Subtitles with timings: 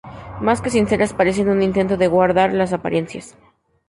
[0.45, 3.37] más que sinceras parecen un intento de guardar la apariencias